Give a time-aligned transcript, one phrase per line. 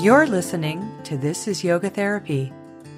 [0.00, 2.52] You're listening to This is Yoga Therapy.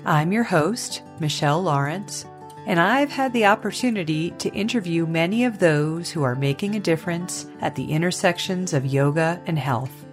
[0.05, 2.27] I'm your host, Michelle Lawrence,
[2.67, 7.47] and I've had the opportunity to interview many of those who are making a difference
[7.63, 10.05] at the intersections of yoga and health.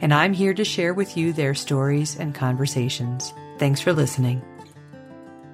[0.00, 3.34] And I'm here to share with you their stories and conversations.
[3.58, 4.40] Thanks for listening.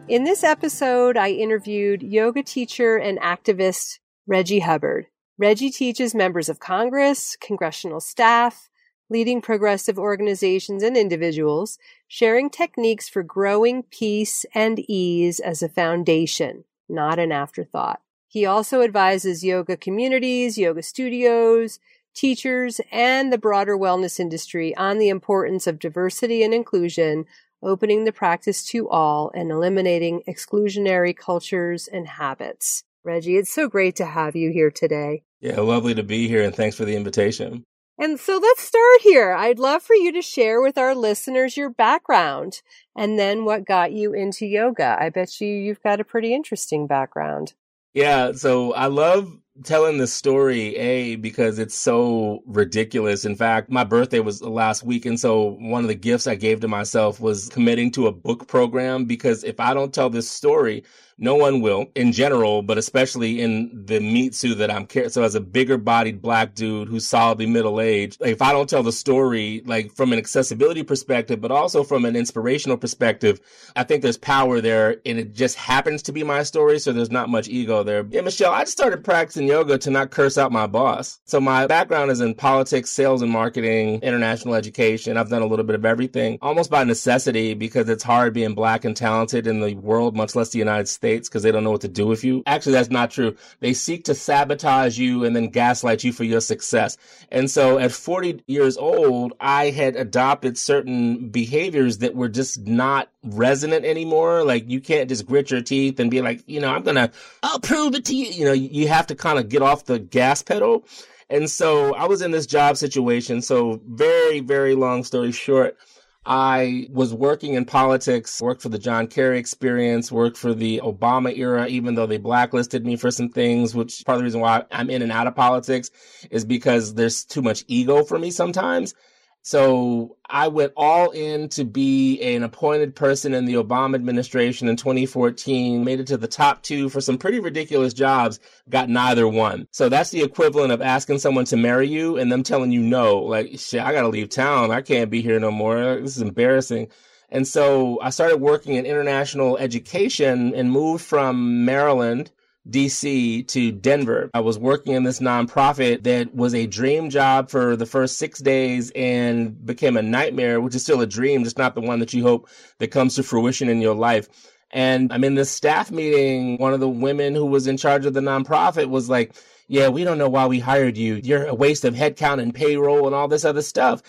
[0.09, 5.07] In this episode, I interviewed yoga teacher and activist Reggie Hubbard.
[5.39, 8.69] Reggie teaches members of Congress, congressional staff,
[9.13, 16.65] leading progressive organizations and individuals, sharing techniques for growing peace and ease as a foundation,
[16.89, 18.01] not an afterthought.
[18.27, 21.79] He also advises yoga communities, yoga studios,
[22.15, 27.27] teachers, and the broader wellness industry on the importance of diversity and inclusion,
[27.63, 32.83] opening the practice to all and eliminating exclusionary cultures and habits.
[33.05, 35.23] Reggie, it's so great to have you here today.
[35.41, 37.65] Yeah, lovely to be here and thanks for the invitation.
[38.03, 39.33] And so let's start here.
[39.33, 42.61] I'd love for you to share with our listeners your background
[42.97, 44.97] and then what got you into yoga.
[44.99, 47.55] I bet you you've got a pretty interesting background.
[47.95, 53.25] Yeah, so I love telling this story, A, because it's so ridiculous.
[53.25, 55.07] In fact, my birthday was last week.
[55.07, 58.49] And so one of the gifts I gave to myself was committing to a book
[58.49, 60.83] program because if I don't tell this story,
[61.19, 65.11] no one will in general, but especially in the meat suit that I'm carrying.
[65.11, 68.69] So as a bigger bodied black dude who's solidly middle aged, like if I don't
[68.69, 73.41] tell the story, like from an accessibility perspective, but also from an inspirational perspective,
[73.77, 76.79] I think there's power there and it just happens to be my story.
[76.79, 78.05] So there's not much ego there.
[78.11, 81.21] Yeah, Michelle, I just started practicing yoga to not curse out my boss.
[81.25, 85.17] So my background is in politics, sales and marketing, international education.
[85.17, 88.85] I've done a little bit of everything almost by necessity because it's hard being black
[88.85, 91.81] and talented in the world, much less the United States Because they don't know what
[91.83, 92.43] to do with you.
[92.47, 93.37] Actually, that's not true.
[93.61, 96.97] They seek to sabotage you and then gaslight you for your success.
[97.31, 103.09] And so at 40 years old, I had adopted certain behaviors that were just not
[103.25, 104.45] resonant anymore.
[104.45, 107.11] Like you can't just grit your teeth and be like, you know, I'm going to,
[107.43, 108.27] I'll prove it to you.
[108.27, 110.85] You know, you have to kind of get off the gas pedal.
[111.31, 113.41] And so I was in this job situation.
[113.41, 115.79] So very, very long story short,
[116.25, 121.37] I was working in politics, worked for the John Kerry experience, worked for the Obama
[121.37, 124.65] era, even though they blacklisted me for some things, which part of the reason why
[124.71, 125.91] I'm in and out of politics
[126.31, 128.95] is because there's too much ego for me sometimes.
[129.43, 134.77] So I went all in to be an appointed person in the Obama administration in
[134.77, 138.39] 2014, made it to the top two for some pretty ridiculous jobs,
[138.71, 139.67] got neither one.
[139.73, 143.19] So that's the equivalent of asking someone to marry you and them telling you no.
[143.19, 144.71] Like, shit, I gotta leave town.
[144.71, 145.97] I can't be here no more.
[146.01, 146.89] This is embarrassing.
[147.29, 152.31] And so I started working in international education and moved from Maryland
[152.71, 154.31] DC to Denver.
[154.35, 158.39] I was working in this nonprofit that was a dream job for the first six
[158.41, 162.13] days and became a nightmare, which is still a dream, just not the one that
[162.13, 164.29] you hope that comes to fruition in your life.
[164.71, 166.57] And I'm in this staff meeting.
[166.59, 169.35] One of the women who was in charge of the nonprofit was like,
[169.69, 171.21] yeah, we don't know why we hired you.
[171.23, 174.03] You're a waste of headcount and payroll and all this other stuff.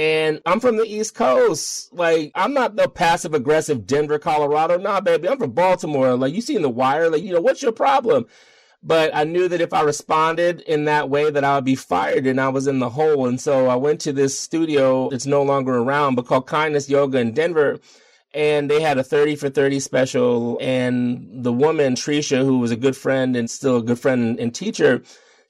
[0.00, 1.92] And I'm from the East Coast.
[1.92, 4.78] Like, I'm not the passive aggressive Denver, Colorado.
[4.78, 6.16] Nah, baby, I'm from Baltimore.
[6.16, 7.10] Like, you seen the wire?
[7.10, 8.24] Like, you know, what's your problem?
[8.82, 12.26] But I knew that if I responded in that way, that I would be fired
[12.26, 13.26] and I was in the hole.
[13.26, 17.18] And so I went to this studio It's no longer around, but called Kindness Yoga
[17.18, 17.78] in Denver.
[18.32, 20.56] And they had a 30 for 30 special.
[20.62, 24.54] And the woman, Trisha, who was a good friend and still a good friend and
[24.54, 25.02] teacher,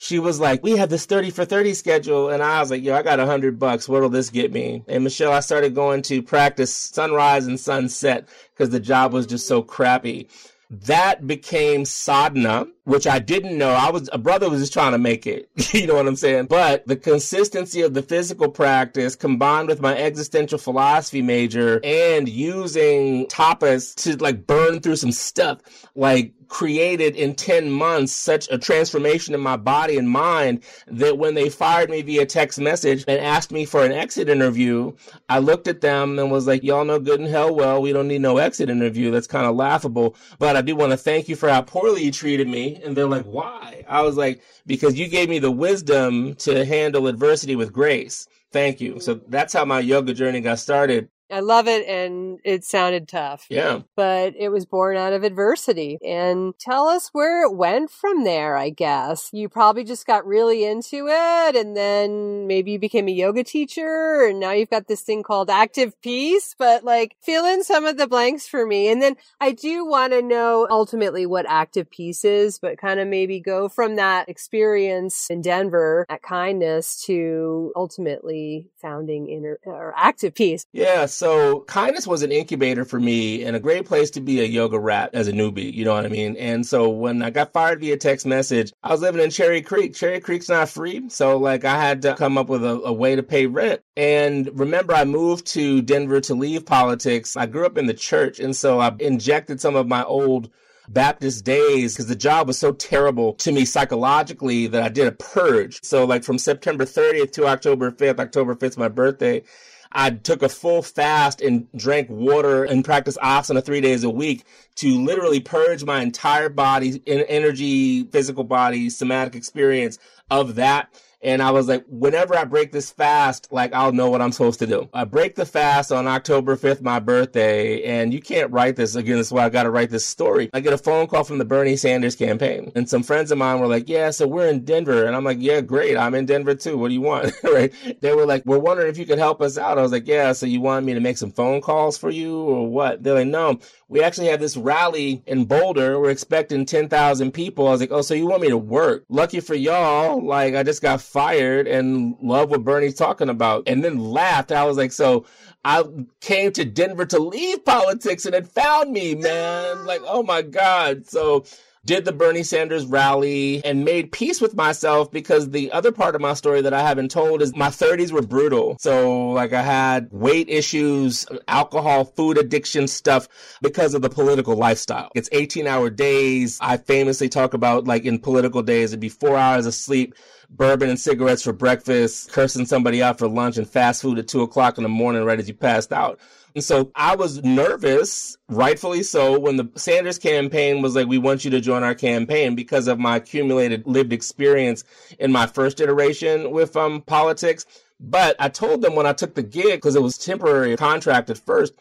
[0.03, 2.31] she was like, we have this 30 for 30 schedule.
[2.31, 3.87] And I was like, yo, I got a hundred bucks.
[3.87, 4.83] What'll this get me?
[4.89, 9.47] And Michelle, I started going to practice sunrise and sunset because the job was just
[9.47, 10.27] so crappy.
[10.71, 13.73] That became sadhana, which I didn't know.
[13.73, 15.51] I was, a brother was just trying to make it.
[15.75, 16.47] you know what I'm saying?
[16.47, 23.27] But the consistency of the physical practice combined with my existential philosophy major and using
[23.27, 25.59] tapas to like burn through some stuff,
[25.95, 31.35] like created in 10 months such a transformation in my body and mind that when
[31.35, 34.93] they fired me via text message and asked me for an exit interview,
[35.29, 38.09] I looked at them and was like, y'all know good and hell well, we don't
[38.09, 39.11] need no exit interview.
[39.11, 40.17] That's kind of laughable.
[40.39, 42.81] But I do want to thank you for how poorly you treated me.
[42.85, 43.85] And they're like, why?
[43.89, 48.27] I was like, because you gave me the wisdom to handle adversity with grace.
[48.53, 48.99] Thank you.
[48.99, 51.09] So that's how my yoga journey got started.
[51.31, 51.87] I love it.
[51.87, 53.47] And it sounded tough.
[53.49, 53.81] Yeah.
[53.97, 55.99] But it was born out of adversity.
[56.05, 59.31] And tell us where it went from there, I guess.
[59.33, 64.27] You probably just got really into it and then maybe you became a yoga teacher
[64.29, 66.55] and now you've got this thing called active peace.
[66.59, 68.91] But like fill in some of the blanks for me.
[68.91, 73.09] And then I do want to know ultimately what active peace is, but kind of
[73.09, 80.35] maybe go from that experience in Denver at kindness to ultimately founding inner or active
[80.35, 80.65] peace.
[80.73, 81.07] Yeah.
[81.21, 84.79] So kindness was an incubator for me and a great place to be a yoga
[84.79, 85.71] rat as a newbie.
[85.71, 86.35] You know what I mean?
[86.39, 89.95] And so when I got fired via text message, I was living in Cherry Creek.
[89.95, 91.11] Cherry Creek's not free.
[91.11, 93.83] So like I had to come up with a, a way to pay rent.
[93.99, 97.37] And remember, I moved to Denver to leave politics.
[97.37, 98.41] I grew up in the church.
[98.41, 100.49] And so I injected some of my old
[100.89, 105.13] Baptist days because the job was so terrible to me psychologically that I did a
[105.13, 105.81] purge.
[105.83, 109.43] So like from September 30th to October 5th, October 5th, my birthday,
[109.93, 114.45] I took a full fast and drank water and practiced asana three days a week
[114.77, 119.99] to literally purge my entire body, energy, physical body, somatic experience
[120.31, 120.89] of that
[121.23, 124.59] and I was like, whenever I break this fast, like I'll know what I'm supposed
[124.61, 124.89] to do.
[124.93, 129.17] I break the fast on October 5th, my birthday, and you can't write this again.
[129.17, 130.51] That's why I got to write this story.
[130.55, 133.61] I get a phone call from the Bernie Sanders campaign, and some friends of mine
[133.61, 135.97] were like, "Yeah, so we're in Denver," and I'm like, "Yeah, great.
[135.97, 136.79] I'm in Denver too.
[136.79, 137.73] What do you want?" right?
[138.01, 140.33] They were like, "We're wondering if you could help us out." I was like, "Yeah,
[140.33, 143.27] so you want me to make some phone calls for you or what?" They're like,
[143.27, 143.59] "No,
[143.89, 146.01] we actually have this rally in Boulder.
[146.01, 149.41] We're expecting 10,000 people." I was like, "Oh, so you want me to work?" Lucky
[149.41, 153.99] for y'all, like I just got fired and love what Bernie's talking about and then
[153.99, 154.53] laughed.
[154.53, 155.27] I was like, so
[155.65, 155.85] I
[156.21, 159.87] came to Denver to leave politics and it found me, man.
[159.87, 161.07] Like, oh my God.
[161.07, 161.45] So
[161.85, 166.21] did the Bernie Sanders rally and made peace with myself because the other part of
[166.21, 168.77] my story that I haven't told is my 30s were brutal.
[168.81, 173.29] So like I had weight issues, alcohol, food addiction stuff
[173.63, 175.11] because of the political lifestyle.
[175.15, 176.59] It's 18 hour days.
[176.61, 180.15] I famously talk about like in political days, it'd be four hours of sleep
[180.51, 184.43] bourbon and cigarettes for breakfast, cursing somebody out for lunch, and fast food at two
[184.43, 186.19] o'clock in the morning right as you passed out.
[186.55, 191.45] And so I was nervous, rightfully so, when the Sanders campaign was like, we want
[191.45, 194.83] you to join our campaign because of my accumulated lived experience
[195.19, 197.67] in my first iteration with um, politics.
[198.01, 201.39] But I told them when I took the gig, because it was temporary contract at
[201.39, 201.75] first,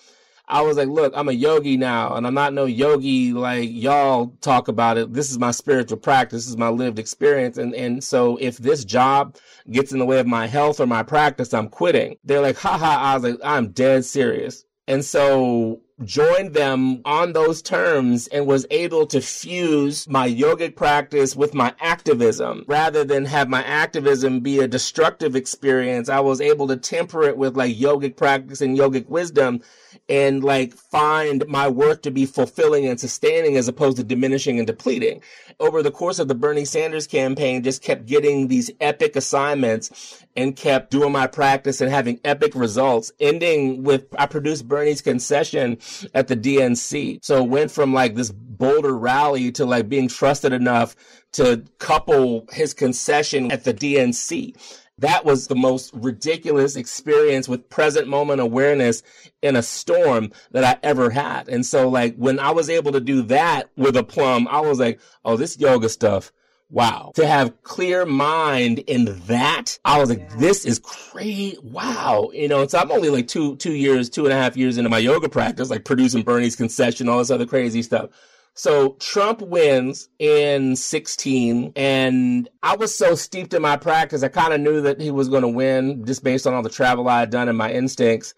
[0.49, 4.33] I was like, look, I'm a yogi now, and I'm not no yogi like y'all
[4.41, 5.13] talk about it.
[5.13, 6.45] This is my spiritual practice.
[6.45, 7.57] This is my lived experience.
[7.57, 9.37] And, and so if this job
[9.69, 12.17] gets in the way of my health or my practice, I'm quitting.
[12.23, 12.97] They're like, haha.
[12.99, 14.65] I was like, I'm dead serious.
[14.87, 21.35] And so joined them on those terms and was able to fuse my yogic practice
[21.35, 26.09] with my activism rather than have my activism be a destructive experience.
[26.09, 29.61] I was able to temper it with like yogic practice and yogic wisdom
[30.07, 34.67] and like find my work to be fulfilling and sustaining as opposed to diminishing and
[34.67, 35.21] depleting.
[35.59, 40.55] Over the course of the Bernie Sanders campaign, just kept getting these epic assignments and
[40.55, 45.77] kept doing my practice and having epic results, ending with I produced Bernie's concession
[46.13, 47.23] at the DNC.
[47.23, 50.95] So it went from like this Boulder rally to like being trusted enough
[51.33, 54.55] to couple his concession at the DNC
[54.99, 59.03] that was the most ridiculous experience with present moment awareness
[59.41, 61.49] in a storm that I ever had.
[61.49, 64.79] And so like when I was able to do that with a plum, I was
[64.79, 66.31] like, oh, this yoga stuff.
[66.71, 67.13] Wow.
[67.15, 71.57] To have clear mind in that, I was like, this is crazy.
[71.63, 72.29] Wow.
[72.31, 74.89] You know, so I'm only like two, two years, two and a half years into
[74.89, 78.11] my yoga practice, like producing Bernie's concession, all this other crazy stuff.
[78.53, 84.21] So Trump wins in 16 and I was so steeped in my practice.
[84.21, 86.69] I kind of knew that he was going to win just based on all the
[86.69, 88.33] travel I had done and my instincts.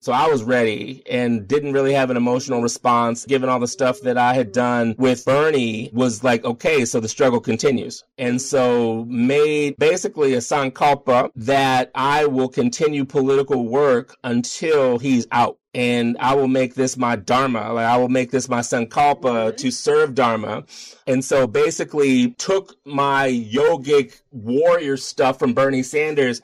[0.00, 4.00] So I was ready and didn't really have an emotional response given all the stuff
[4.02, 8.04] that I had done with Bernie was like, okay, so the struggle continues.
[8.16, 15.58] And so made basically a sankalpa that I will continue political work until he's out
[15.76, 17.70] and I will make this my dharma.
[17.70, 19.56] Like I will make this my sankalpa mm-hmm.
[19.56, 20.64] to serve dharma.
[21.06, 26.40] And so basically took my yogic warrior stuff from Bernie Sanders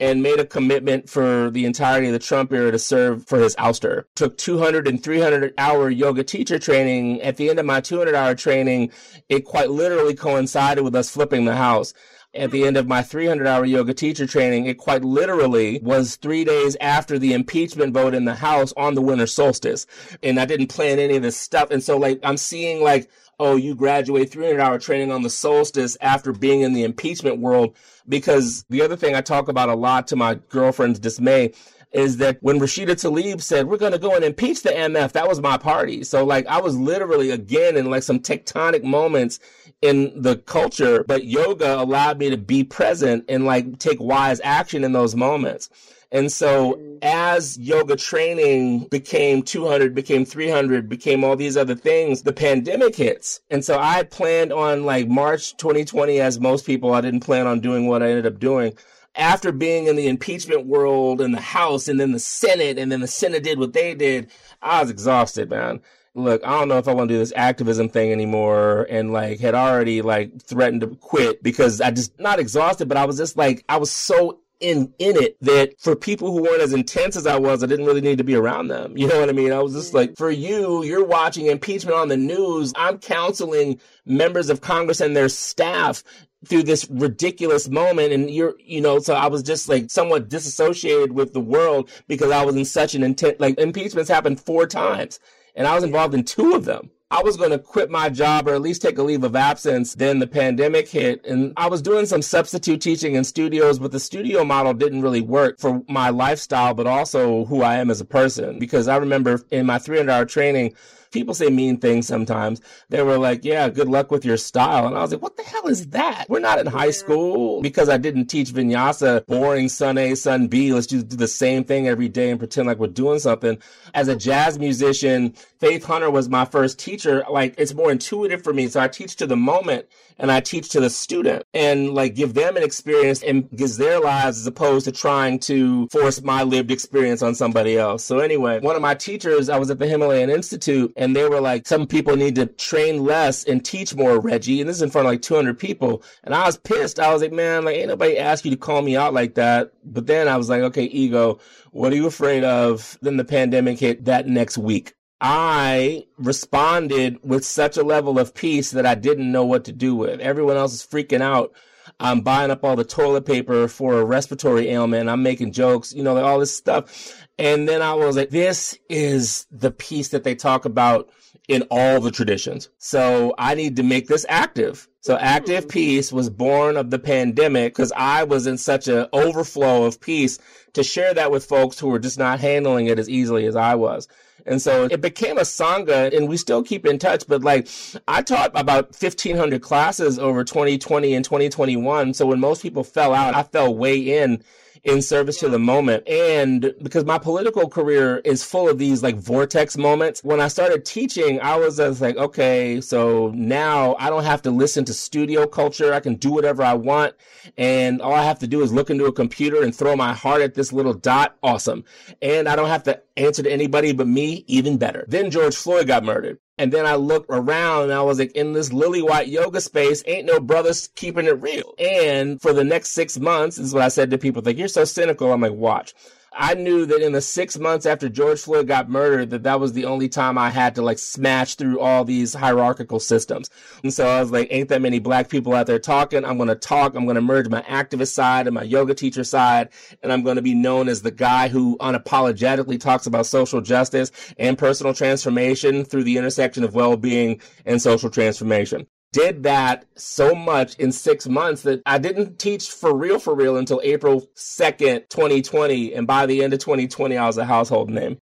[0.00, 3.56] and made a commitment for the entirety of the Trump era to serve for his
[3.56, 4.04] ouster.
[4.16, 7.22] Took 200 and 300 hour yoga teacher training.
[7.22, 8.90] At the end of my 200 hour training,
[9.30, 11.94] it quite literally coincided with us flipping the house
[12.34, 16.44] at the end of my 300 hour yoga teacher training, it quite literally was three
[16.44, 19.86] days after the impeachment vote in the House on the winter solstice.
[20.22, 21.70] And I didn't plan any of this stuff.
[21.70, 25.96] And so like, I'm seeing like, oh, you graduate 300 hour training on the solstice
[26.00, 27.76] after being in the impeachment world.
[28.08, 31.52] Because the other thing I talk about a lot to my girlfriend's dismay
[31.94, 35.28] is that when Rashida Tlaib said, we're going to go and impeach the MF, that
[35.28, 36.02] was my party.
[36.02, 39.38] So like I was literally again in like some tectonic moments
[39.80, 44.82] in the culture, but yoga allowed me to be present and like take wise action
[44.82, 45.70] in those moments.
[46.10, 52.32] And so as yoga training became 200, became 300, became all these other things, the
[52.32, 53.40] pandemic hits.
[53.50, 57.60] And so I planned on like March 2020, as most people, I didn't plan on
[57.60, 58.74] doing what I ended up doing.
[59.16, 63.00] After being in the impeachment world and the House and then the Senate and then
[63.00, 64.30] the Senate did what they did,
[64.60, 65.80] I was exhausted, man.
[66.16, 69.40] Look, I don't know if I want to do this activism thing anymore and like
[69.40, 73.36] had already like threatened to quit because I just not exhausted, but I was just
[73.36, 77.26] like I was so in in it that for people who weren't as intense as
[77.26, 78.96] I was, I didn't really need to be around them.
[78.96, 79.52] You know what I mean?
[79.52, 82.72] I was just like, for you, you're watching impeachment on the news.
[82.74, 86.02] I'm counseling members of Congress and their staff
[86.46, 91.12] through this ridiculous moment and you're you know so i was just like somewhat disassociated
[91.12, 95.18] with the world because i was in such an intent like impeachments happened four times
[95.54, 98.48] and i was involved in two of them I was going to quit my job
[98.48, 99.94] or at least take a leave of absence.
[99.94, 104.00] Then the pandemic hit and I was doing some substitute teaching in studios, but the
[104.00, 108.04] studio model didn't really work for my lifestyle, but also who I am as a
[108.04, 108.58] person.
[108.58, 110.74] Because I remember in my 300 hour training,
[111.14, 112.60] people say mean things sometimes.
[112.90, 114.86] They were like, yeah, good luck with your style.
[114.86, 116.26] And I was like, what the hell is that?
[116.28, 120.74] We're not in high school because I didn't teach vinyasa, boring sun A, sun B.
[120.74, 123.56] Let's just do the same thing every day and pretend like we're doing something.
[123.94, 127.24] As a jazz musician, Faith Hunter was my first teacher.
[127.30, 128.68] Like it's more intuitive for me.
[128.68, 129.86] So I teach to the moment
[130.18, 134.00] and I teach to the student and like give them an experience and gives their
[134.00, 138.04] lives as opposed to trying to force my lived experience on somebody else.
[138.04, 141.40] So anyway, one of my teachers, I was at the Himalayan Institute and they were
[141.40, 144.60] like, some people need to train less and teach more, Reggie.
[144.60, 146.02] And this is in front of like 200 people.
[146.24, 146.98] And I was pissed.
[146.98, 149.72] I was like, man, like ain't nobody asked you to call me out like that.
[149.84, 151.38] But then I was like, okay, ego,
[151.72, 152.98] what are you afraid of?
[153.02, 154.94] Then the pandemic hit that next week.
[155.20, 159.94] I responded with such a level of peace that I didn't know what to do
[159.94, 160.20] with.
[160.20, 161.52] Everyone else is freaking out.
[162.00, 165.08] I'm buying up all the toilet paper for a respiratory ailment.
[165.08, 167.23] I'm making jokes, you know, like all this stuff.
[167.38, 171.10] And then I was like, this is the peace that they talk about
[171.48, 172.68] in all the traditions.
[172.78, 174.88] So I need to make this active.
[175.00, 175.70] So active hmm.
[175.70, 180.38] peace was born of the pandemic because I was in such an overflow of peace
[180.72, 183.74] to share that with folks who were just not handling it as easily as I
[183.74, 184.08] was.
[184.46, 187.26] And so it became a Sangha and we still keep in touch.
[187.26, 187.68] But like
[188.08, 192.14] I taught about 1500 classes over 2020 and 2021.
[192.14, 194.42] So when most people fell out, I fell way in
[194.84, 196.06] in service to the moment.
[196.06, 200.84] And because my political career is full of these like vortex moments, when I started
[200.84, 205.46] teaching, I was just like, okay, so now I don't have to listen to studio
[205.46, 205.94] culture.
[205.94, 207.14] I can do whatever I want.
[207.56, 210.42] And all I have to do is look into a computer and throw my heart
[210.42, 211.36] at this little dot.
[211.42, 211.84] Awesome.
[212.20, 214.44] And I don't have to answer to anybody but me.
[214.46, 215.04] Even better.
[215.08, 216.38] Then George Floyd got murdered.
[216.56, 220.04] And then I looked around and I was like, in this lily white yoga space,
[220.06, 221.74] ain't no brothers keeping it real.
[221.78, 224.68] And for the next six months, this is what I said to people, like, you're
[224.68, 225.32] so cynical.
[225.32, 225.94] I'm like, watch.
[226.36, 229.72] I knew that in the six months after George Floyd got murdered, that that was
[229.72, 233.50] the only time I had to like smash through all these hierarchical systems.
[233.82, 236.24] And so I was like, ain't that many black people out there talking.
[236.24, 236.94] I'm going to talk.
[236.94, 239.68] I'm going to merge my activist side and my yoga teacher side.
[240.02, 244.10] And I'm going to be known as the guy who unapologetically talks about social justice
[244.36, 250.74] and personal transformation through the intersection of well-being and social transformation did that so much
[250.74, 255.94] in six months that I didn't teach for real, for real until April 2nd, 2020.
[255.94, 258.18] And by the end of 2020, I was a household name.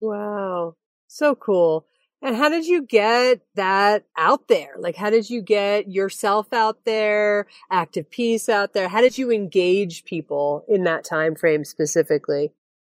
[0.00, 0.76] Wow.
[1.08, 1.86] So cool.
[2.22, 4.74] And how did you get that out there?
[4.78, 8.88] Like, how did you get yourself out there, active peace out there?
[8.88, 12.52] How did you engage people in that time frame specifically?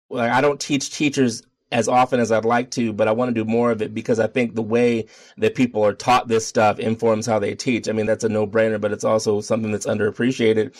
[0.09, 1.41] Well, I don't teach teachers
[1.71, 4.19] as often as I'd like to, but I want to do more of it because
[4.19, 5.07] I think the way
[5.37, 7.89] that people are taught this stuff informs how they teach.
[7.89, 10.75] I mean, that's a no brainer, but it's also something that's underappreciated.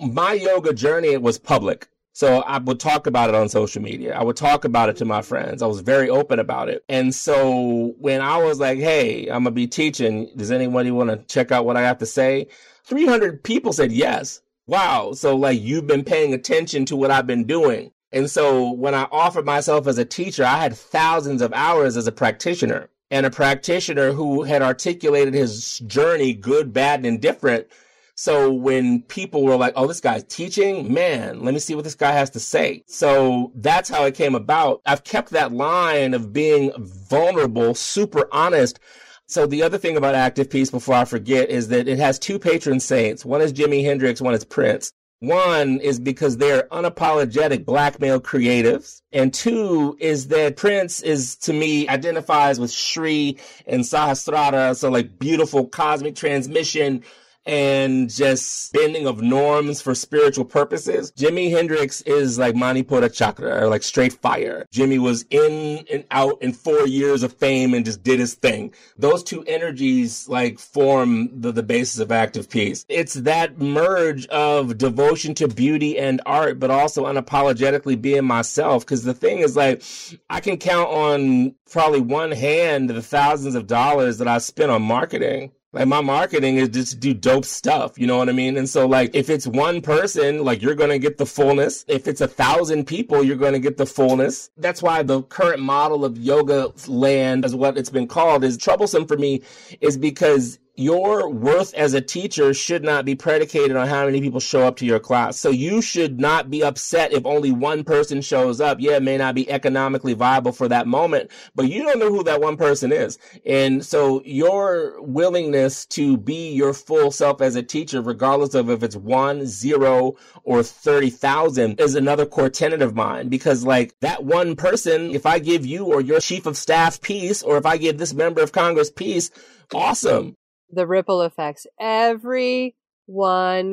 [0.00, 1.88] My yoga journey was public.
[2.12, 4.14] So I would talk about it on social media.
[4.14, 5.62] I would talk about it to my friends.
[5.62, 6.84] I was very open about it.
[6.88, 10.30] And so when I was like, Hey, I'm going to be teaching.
[10.36, 12.48] Does anybody want to check out what I have to say?
[12.84, 14.42] 300 people said yes.
[14.66, 15.12] Wow.
[15.12, 17.92] So like you've been paying attention to what I've been doing.
[18.12, 22.06] And so when I offered myself as a teacher, I had thousands of hours as
[22.06, 27.66] a practitioner and a practitioner who had articulated his journey, good, bad, and indifferent.
[28.14, 31.94] So when people were like, Oh, this guy's teaching, man, let me see what this
[31.94, 32.82] guy has to say.
[32.86, 34.82] So that's how it came about.
[34.84, 38.78] I've kept that line of being vulnerable, super honest.
[39.26, 42.38] So the other thing about Active Peace before I forget is that it has two
[42.38, 43.24] patron saints.
[43.24, 44.92] One is Jimi Hendrix, one is Prince.
[45.20, 49.02] One is because they're unapologetic black male creatives.
[49.12, 53.36] And two is that Prince is, to me, identifies with Sri
[53.66, 54.74] and Sahasrara.
[54.74, 57.04] So like beautiful cosmic transmission,
[57.46, 61.12] and just bending of norms for spiritual purposes.
[61.12, 64.66] Jimi Hendrix is like Manipura Chakra, or like straight fire.
[64.72, 68.74] Jimi was in and out in four years of fame and just did his thing.
[68.96, 72.84] Those two energies like form the, the basis of active peace.
[72.88, 78.84] It's that merge of devotion to beauty and art, but also unapologetically being myself.
[78.84, 79.82] Cause the thing is like,
[80.28, 84.82] I can count on probably one hand the thousands of dollars that I spent on
[84.82, 85.52] marketing.
[85.72, 87.96] Like my marketing is just do dope stuff.
[87.96, 88.56] You know what I mean?
[88.56, 91.84] And so like if it's one person, like you're going to get the fullness.
[91.86, 94.50] If it's a thousand people, you're going to get the fullness.
[94.56, 99.06] That's why the current model of yoga land as what it's been called is troublesome
[99.06, 99.42] for me
[99.80, 104.40] is because your worth as a teacher should not be predicated on how many people
[104.40, 105.36] show up to your class.
[105.36, 108.78] So you should not be upset if only one person shows up.
[108.80, 112.24] Yeah, it may not be economically viable for that moment, but you don't know who
[112.24, 113.18] that one person is.
[113.44, 118.82] And so your willingness to be your full self as a teacher, regardless of if
[118.82, 124.56] it's one, zero, or 30,000 is another core tenet of mine because like that one
[124.56, 127.98] person, if I give you or your chief of staff peace, or if I give
[127.98, 129.30] this member of Congress peace,
[129.74, 130.36] awesome
[130.72, 131.66] the ripple effects.
[131.78, 132.72] Everyone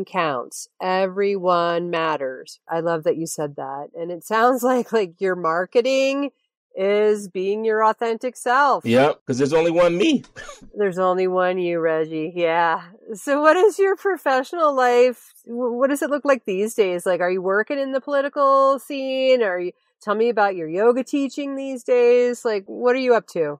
[0.05, 0.67] counts.
[0.81, 2.59] Everyone matters.
[2.67, 3.89] I love that you said that.
[3.97, 6.31] And it sounds like like your marketing
[6.75, 8.85] is being your authentic self.
[8.85, 10.23] Yep, because there's only one me.
[10.75, 12.31] there's only one you, Reggie.
[12.35, 12.83] Yeah.
[13.15, 15.33] So what is your professional life?
[15.45, 17.05] What does it look like these days?
[17.05, 19.41] Like are you working in the political scene?
[19.41, 22.45] Are you tell me about your yoga teaching these days?
[22.45, 23.59] Like what are you up to?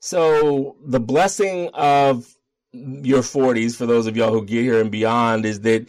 [0.00, 2.34] So the blessing of
[2.72, 5.88] your 40s for those of y'all who get here and beyond is that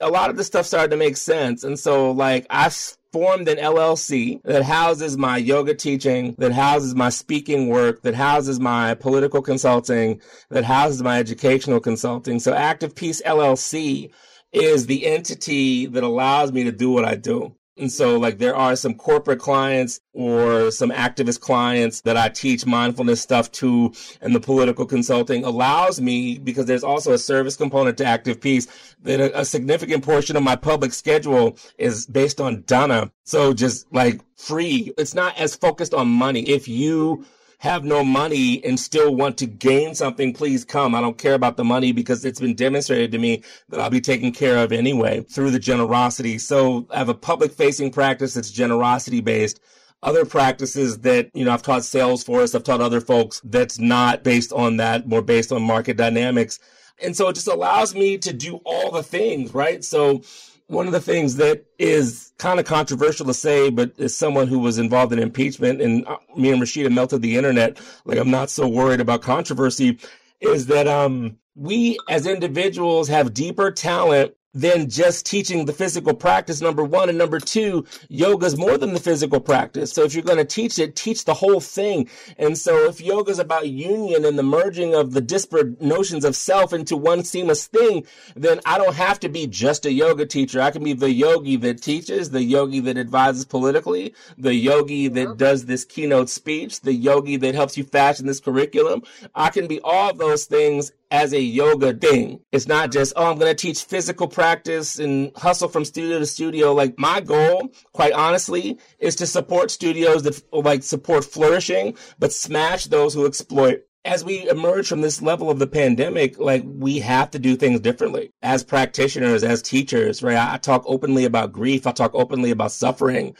[0.00, 1.64] a lot of the stuff started to make sense.
[1.64, 2.68] And so, like, I
[3.12, 8.60] formed an LLC that houses my yoga teaching, that houses my speaking work, that houses
[8.60, 12.38] my political consulting, that houses my educational consulting.
[12.40, 14.10] So, Active Peace LLC
[14.52, 17.54] is the entity that allows me to do what I do.
[17.78, 22.64] And so, like, there are some corporate clients or some activist clients that I teach
[22.64, 23.92] mindfulness stuff to,
[24.22, 28.66] and the political consulting allows me, because there's also a service component to Active Peace,
[29.02, 33.12] that a, a significant portion of my public schedule is based on dana.
[33.24, 36.48] So, just like free, it's not as focused on money.
[36.48, 37.26] If you
[37.58, 40.94] have no money and still want to gain something, please come.
[40.94, 44.00] I don't care about the money because it's been demonstrated to me that I'll be
[44.00, 46.38] taken care of anyway through the generosity.
[46.38, 49.60] So I have a public facing practice that's generosity based
[50.02, 54.52] other practices that, you know, I've taught Salesforce, I've taught other folks that's not based
[54.52, 56.58] on that, more based on market dynamics.
[57.02, 59.82] And so it just allows me to do all the things, right?
[59.84, 60.22] So
[60.68, 64.58] one of the things that is kind of controversial to say, but as someone who
[64.58, 68.50] was involved in impeachment and uh, me and Rashida melted the internet, like I'm not
[68.50, 69.98] so worried about controversy,
[70.40, 76.62] is that um we as individuals have deeper talent than just teaching the physical practice,
[76.62, 77.10] number one.
[77.10, 79.92] And number two, yoga is more than the physical practice.
[79.92, 82.08] So if you're going to teach it, teach the whole thing.
[82.38, 86.34] And so if yoga is about union and the merging of the disparate notions of
[86.34, 90.62] self into one seamless thing, then I don't have to be just a yoga teacher.
[90.62, 95.36] I can be the yogi that teaches, the yogi that advises politically, the yogi that
[95.36, 99.02] does this keynote speech, the yogi that helps you fashion this curriculum.
[99.34, 102.40] I can be all those things as a yoga thing.
[102.52, 106.26] It's not just, oh, I'm going to teach physical practice and hustle from studio to
[106.26, 106.72] studio.
[106.72, 112.86] Like my goal, quite honestly, is to support studios that like support flourishing, but smash
[112.86, 113.82] those who exploit.
[114.04, 117.80] As we emerge from this level of the pandemic, like we have to do things
[117.80, 120.38] differently as practitioners, as teachers, right?
[120.38, 121.88] I talk openly about grief.
[121.88, 123.34] I talk openly about suffering.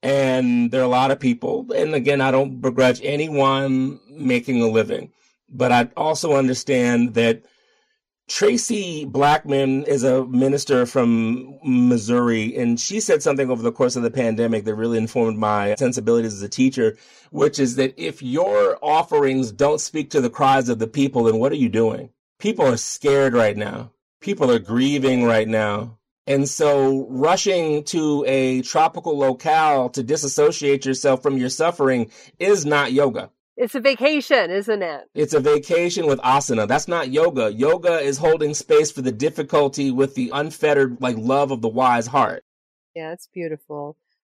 [0.00, 1.66] And there are a lot of people.
[1.72, 5.10] And again, I don't begrudge anyone making a living
[5.52, 7.42] but I also understand that
[8.30, 14.02] Traci Blackmon is a minister from Missouri, and she said something over the course of
[14.02, 16.96] the pandemic that really informed my sensibilities as a teacher,
[17.30, 21.38] which is that if your offerings don't speak to the cries of the people, then
[21.38, 22.10] what are you doing?
[22.38, 23.92] People are scared right now.
[24.20, 25.98] People are grieving right now.
[26.26, 32.92] And so rushing to a tropical locale to disassociate yourself from your suffering is not
[32.92, 33.30] yoga.
[33.56, 35.02] It's a vacation, isn't it?
[35.14, 36.66] It's a vacation with asana.
[36.66, 37.52] That's not yoga.
[37.52, 42.06] Yoga is holding space for the difficulty with the unfettered like love of the wise
[42.06, 42.44] heart.
[42.96, 43.96] Yeah, it's beautiful.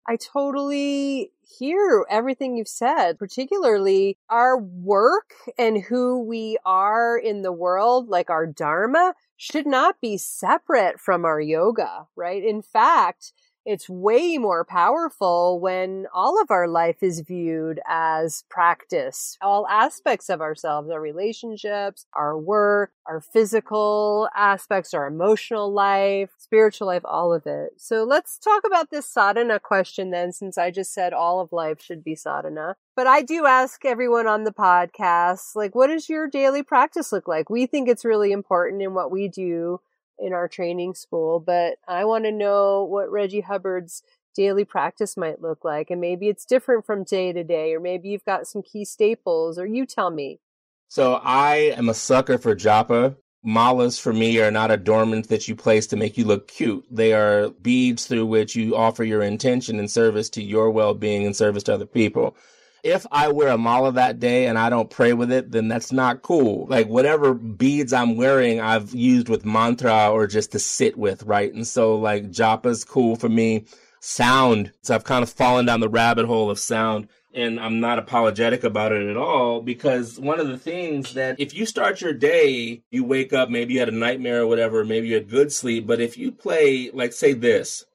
[0.07, 7.53] I totally hear everything you've said, particularly our work and who we are in the
[7.53, 12.43] world, like our dharma, should not be separate from our yoga, right?
[12.43, 13.31] In fact,
[13.65, 19.37] it's way more powerful when all of our life is viewed as practice.
[19.41, 26.87] All aspects of ourselves, our relationships, our work, our physical aspects, our emotional life, spiritual
[26.87, 27.73] life, all of it.
[27.77, 31.81] So let's talk about this sadhana question then, since I just said all of life
[31.81, 32.75] should be sadhana.
[32.95, 37.27] But I do ask everyone on the podcast, like, what does your daily practice look
[37.27, 37.49] like?
[37.49, 39.79] We think it's really important in what we do
[40.19, 44.03] in our training school, but I want to know what Reggie Hubbard's
[44.35, 45.91] daily practice might look like.
[45.91, 49.57] And maybe it's different from day to day, or maybe you've got some key staples,
[49.57, 50.39] or you tell me.
[50.87, 53.15] So I am a sucker for japa.
[53.45, 56.85] Malas for me are not adornments that you place to make you look cute.
[56.89, 61.25] They are beads through which you offer your intention and service to your well being
[61.25, 62.37] and service to other people
[62.83, 65.93] if I wear a mala that day and I don't pray with it, then that's
[65.93, 66.67] not cool.
[66.67, 71.51] Like whatever beads I'm wearing, I've used with mantra or just to sit with, right?
[71.53, 73.65] And so like japa's cool for me.
[74.01, 74.73] Sound.
[74.81, 78.65] So I've kind of fallen down the rabbit hole of sound and I'm not apologetic
[78.65, 82.83] about it at all because one of the things that if you start your day,
[82.91, 85.87] you wake up, maybe you had a nightmare or whatever, maybe you had good sleep,
[85.87, 87.85] but if you play, like say this,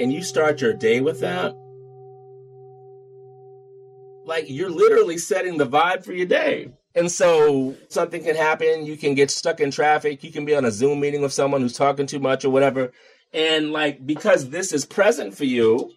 [0.00, 1.54] and you start your day with that,
[4.24, 6.72] like you're literally setting the vibe for your day.
[6.94, 8.86] And so something can happen.
[8.86, 10.24] You can get stuck in traffic.
[10.24, 12.92] You can be on a Zoom meeting with someone who's talking too much or whatever.
[13.32, 15.92] And like, because this is present for you,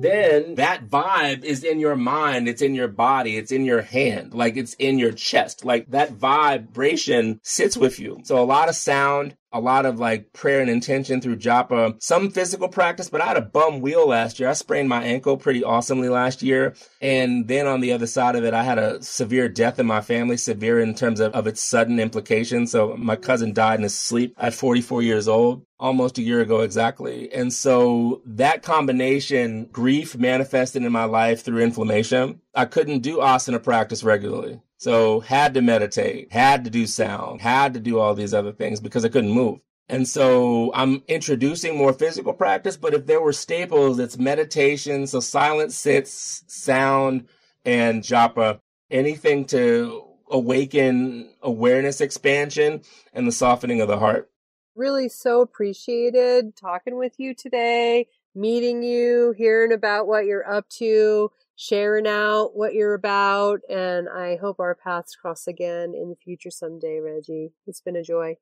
[0.00, 4.32] then that vibe is in your mind, it's in your body, it's in your hand,
[4.32, 5.64] like it's in your chest.
[5.64, 8.20] Like that vibration sits with you.
[8.24, 12.30] So a lot of sound, a lot of like prayer and intention through japa, some
[12.30, 14.48] physical practice, but I had a bum wheel last year.
[14.48, 16.74] I sprained my ankle pretty awesomely last year.
[17.00, 20.00] And then on the other side of it, I had a severe death in my
[20.00, 22.70] family, severe in terms of, of its sudden implications.
[22.70, 26.60] So my cousin died in his sleep at 44 years old, almost a year ago
[26.60, 27.32] exactly.
[27.32, 32.40] And so that combination, grief manifested in my life through inflammation.
[32.54, 34.60] I couldn't do asana practice regularly.
[34.78, 38.80] So had to meditate, had to do sound, had to do all these other things
[38.80, 39.58] because I couldn't move.
[39.88, 45.18] And so I'm introducing more physical practice, but if there were staples, it's meditation, so
[45.18, 47.26] silent sits, sound,
[47.64, 48.60] and japa,
[48.90, 54.30] anything to awaken awareness expansion and the softening of the heart.
[54.76, 61.32] Really so appreciated talking with you today, meeting you, hearing about what you're up to
[61.58, 63.60] sharing out what you're about.
[63.68, 67.52] And I hope our paths cross again in the future someday, Reggie.
[67.66, 68.36] It's been a joy.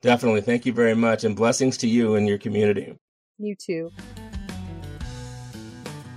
[0.00, 0.40] Definitely.
[0.40, 1.22] Thank you very much.
[1.24, 2.96] And blessings to you and your community.
[3.38, 3.90] You too.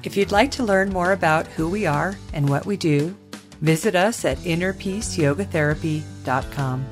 [0.04, 3.14] If you'd like to learn more about who we are and what we do,
[3.62, 6.86] visit us at innerpeaceyogatherapy.com.